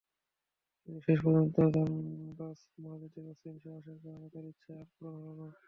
[0.81, 5.51] কিন্তু শেষ পর্যন্ত জানবাজ মুজাহিদদের অসীম সাহসের কারণে তার ইচ্ছা আর পূরণ হল না।